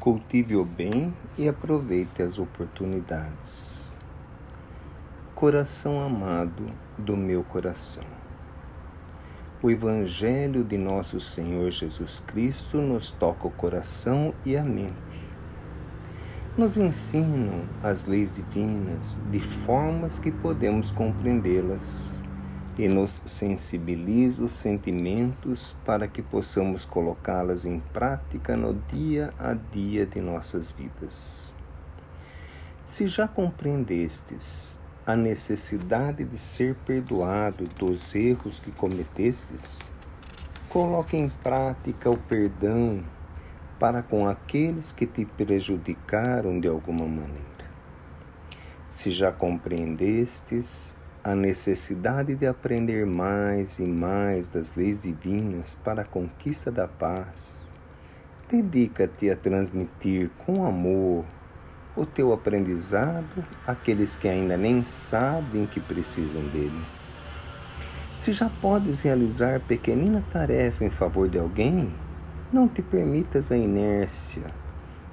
[0.00, 3.98] Cultive o bem e aproveite as oportunidades.
[5.34, 8.04] Coração amado do meu coração.
[9.60, 15.28] O Evangelho de nosso Senhor Jesus Cristo nos toca o coração e a mente.
[16.56, 22.17] Nos ensinam as leis divinas de formas que podemos compreendê-las
[22.78, 30.06] e nos sensibiliza os sentimentos para que possamos colocá-las em prática no dia a dia
[30.06, 31.52] de nossas vidas.
[32.80, 39.90] Se já compreendestes a necessidade de ser perdoado dos erros que cometestes,
[40.68, 43.02] coloque em prática o perdão
[43.80, 47.48] para com aqueles que te prejudicaram de alguma maneira.
[48.90, 50.97] Se já compreendestes
[51.30, 57.70] a necessidade de aprender mais e mais das leis divinas para a conquista da paz.
[58.50, 61.26] Dedica-te a transmitir com amor
[61.94, 66.82] o teu aprendizado àqueles que ainda nem sabem que precisam dele.
[68.14, 71.92] Se já podes realizar pequenina tarefa em favor de alguém,
[72.50, 74.44] não te permitas a inércia,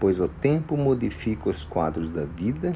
[0.00, 2.72] pois o tempo modifica os quadros da vida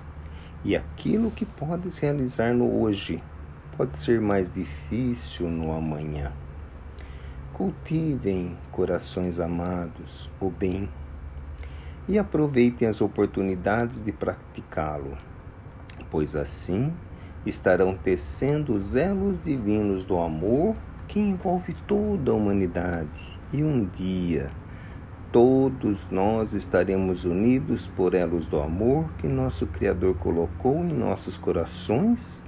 [0.65, 3.23] e aquilo que podes realizar no hoje
[3.77, 6.33] pode ser mais difícil no amanhã.
[7.53, 10.89] Cultivem, corações amados, o bem
[12.09, 15.17] e aproveitem as oportunidades de praticá-lo,
[16.11, 16.93] pois assim
[17.47, 20.77] estarão tecendo os elos divinos do amor
[21.09, 24.51] que envolve toda a humanidade e um dia
[25.35, 32.45] todos nós estaremos unidos por elos do amor que nosso Criador colocou em nossos corações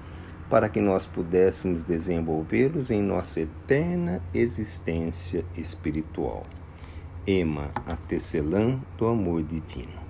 [0.49, 6.45] para que nós pudéssemos desenvolvê-los em nossa eterna existência espiritual.
[7.27, 10.06] Ema, a tecelã do amor divino.